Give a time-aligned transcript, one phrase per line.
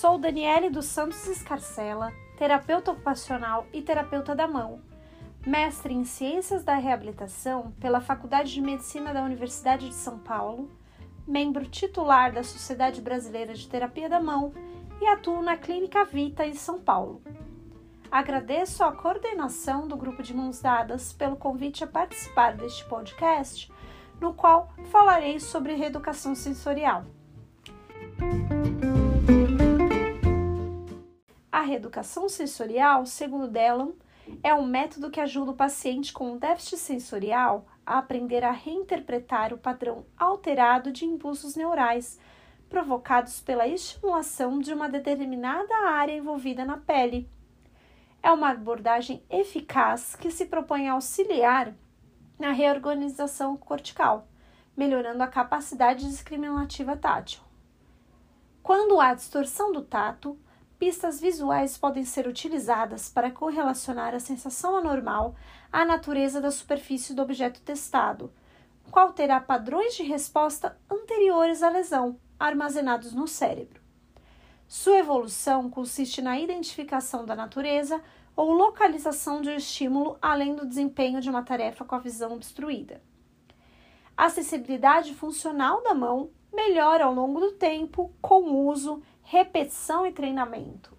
[0.00, 4.80] Sou Daniele dos Santos Escarcela, terapeuta ocupacional e terapeuta da mão,
[5.46, 10.70] mestre em Ciências da Reabilitação pela Faculdade de Medicina da Universidade de São Paulo,
[11.26, 14.54] membro titular da Sociedade Brasileira de Terapia da Mão
[15.02, 17.20] e atuo na Clínica Vita em São Paulo.
[18.10, 23.70] Agradeço a coordenação do Grupo de Mãos Dadas pelo convite a participar deste podcast,
[24.18, 27.04] no qual falarei sobre reeducação sensorial.
[31.70, 33.92] Reeducação sensorial, segundo Dellon,
[34.42, 39.58] é um método que ajuda o paciente com déficit sensorial a aprender a reinterpretar o
[39.58, 42.18] padrão alterado de impulsos neurais
[42.68, 47.30] provocados pela estimulação de uma determinada área envolvida na pele.
[48.20, 51.72] É uma abordagem eficaz que se propõe a auxiliar
[52.36, 54.26] na reorganização cortical,
[54.76, 57.40] melhorando a capacidade discriminativa tátil.
[58.60, 60.36] Quando há distorção do tato,
[60.80, 65.36] pistas visuais podem ser utilizadas para correlacionar a sensação anormal
[65.70, 68.32] à natureza da superfície do objeto testado,
[68.90, 73.78] qual terá padrões de resposta anteriores à lesão, armazenados no cérebro.
[74.66, 78.02] Sua evolução consiste na identificação da natureza
[78.34, 83.02] ou localização de um estímulo além do desempenho de uma tarefa com a visão obstruída.
[84.16, 90.10] A sensibilidade funcional da mão melhora ao longo do tempo com o uso repetição e
[90.10, 90.92] treinamento.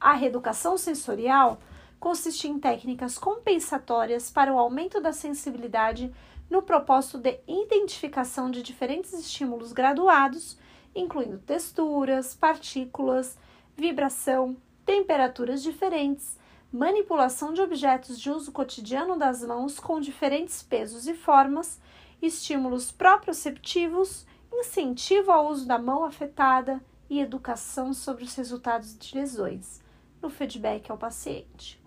[0.00, 1.60] A reeducação sensorial
[2.00, 6.12] consiste em técnicas compensatórias para o aumento da sensibilidade
[6.50, 10.58] no propósito de identificação de diferentes estímulos graduados,
[10.92, 13.38] incluindo texturas, partículas,
[13.76, 16.36] vibração, temperaturas diferentes,
[16.72, 21.80] manipulação de objetos de uso cotidiano das mãos com diferentes pesos e formas,
[22.20, 29.82] estímulos proprioceptivos, incentivo ao uso da mão afetada, e educação sobre os resultados de lesões
[30.22, 31.78] no feedback ao paciente.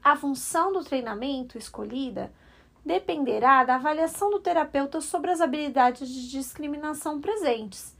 [0.00, 2.32] A função do treinamento escolhida
[2.84, 7.96] dependerá da avaliação do terapeuta sobre as habilidades de discriminação presentes.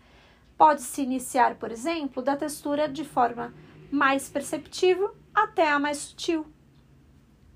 [0.56, 3.52] Pode-se iniciar, por exemplo, da textura de forma
[3.90, 6.46] mais perceptível até a mais sutil.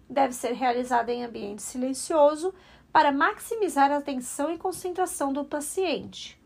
[0.09, 2.53] Deve ser realizada em ambiente silencioso
[2.93, 6.40] para maximizar a atenção e concentração do paciente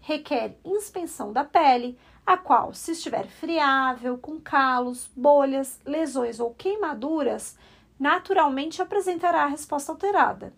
[0.00, 7.56] requer inspeção da pele, a qual, se estiver friável, com calos, bolhas, lesões ou queimaduras,
[7.98, 10.52] naturalmente apresentará a resposta alterada.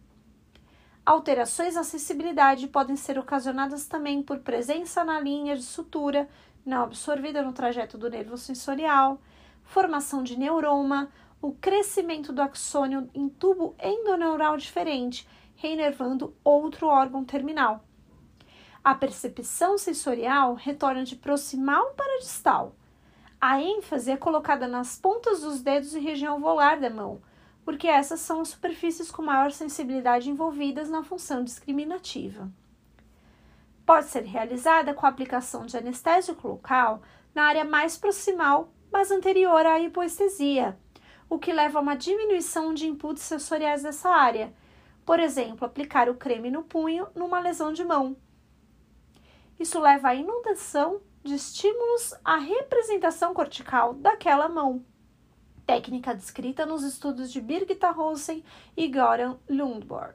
[1.05, 6.29] Alterações na sensibilidade podem ser ocasionadas também por presença na linha de sutura
[6.65, 9.21] não absorvida no trajeto do nervo sensorial,
[9.65, 11.11] formação de neuroma,
[11.41, 17.85] o crescimento do axônio em tubo endoneural diferente, reinervando outro órgão terminal.
[18.84, 22.75] A percepção sensorial retorna de proximal para distal.
[23.41, 27.22] A ênfase é colocada nas pontas dos dedos e região volar da mão,
[27.65, 32.50] porque essas são as superfícies com maior sensibilidade envolvidas na função discriminativa.
[33.87, 39.64] Pode ser realizada com a aplicação de anestésico local na área mais proximal, mas anterior
[39.64, 40.76] à hipoestesia,
[41.31, 44.53] o que leva a uma diminuição de inputs sensoriais dessa área.
[45.06, 48.16] Por exemplo, aplicar o creme no punho numa lesão de mão
[49.62, 54.84] isso leva à inundação de estímulos à representação cortical daquela mão.
[55.65, 58.45] Técnica descrita nos estudos de Birgitta Rosen
[58.77, 60.15] e Goran Lundborg.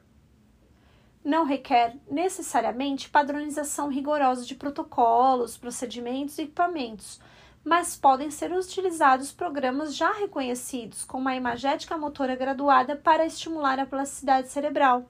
[1.24, 7.18] Não requer necessariamente padronização rigorosa de protocolos, procedimentos e equipamentos,
[7.64, 13.86] mas podem ser utilizados programas já reconhecidos com uma imagética motora graduada para estimular a
[13.86, 15.06] plasticidade cerebral.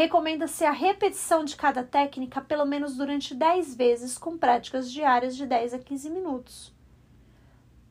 [0.00, 5.44] Recomenda-se a repetição de cada técnica pelo menos durante 10 vezes, com práticas diárias de
[5.44, 6.74] 10 a 15 minutos.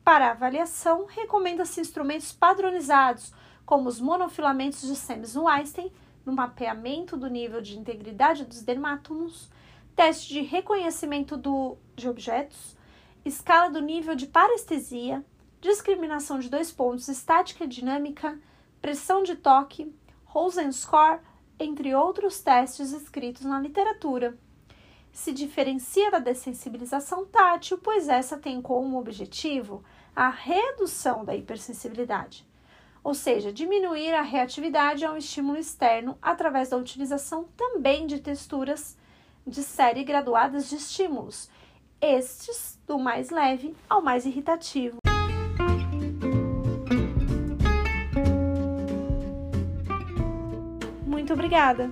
[0.02, 3.32] Para avaliação, recomenda-se instrumentos padronizados,
[3.64, 5.92] como os monofilamentos de Siemens-Weinstein,
[6.26, 9.48] no mapeamento do nível de integridade dos dermátomos,
[9.94, 12.76] teste de reconhecimento do, de objetos,
[13.24, 15.24] escala do nível de parestesia,
[15.60, 18.36] discriminação de dois pontos estática e dinâmica,
[18.82, 21.20] pressão de toque, Rosen score,
[21.60, 24.36] entre outros testes escritos na literatura.
[25.12, 29.84] Se diferencia da dessensibilização tátil, pois essa tem como objetivo
[30.16, 32.46] a redução da hipersensibilidade,
[33.04, 38.96] ou seja, diminuir a reatividade a um estímulo externo através da utilização também de texturas
[39.46, 41.50] de série graduadas de estímulos,
[42.00, 44.99] estes do mais leve ao mais irritativo.
[51.40, 51.90] Obrigada!